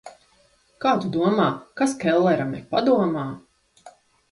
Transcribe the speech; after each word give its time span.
Kā 0.85 0.93
tu 1.03 1.11
domā, 1.17 1.51
kas 1.83 1.95
Kelleram 2.05 2.57
ir 2.61 2.65
padomā? 2.75 3.29